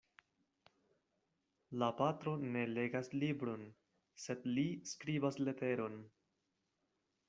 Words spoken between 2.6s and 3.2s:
legas